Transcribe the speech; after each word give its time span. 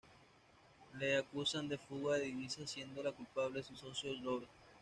Le 0.97 1.17
acusan 1.17 1.67
de 1.69 1.77
fuga 1.77 2.15
de 2.15 2.21
divisas 2.23 2.71
siendo 2.71 3.03
el 3.07 3.13
culpable 3.13 3.61
su 3.61 3.75
socio 3.75 4.11
Llobet. 4.15 4.49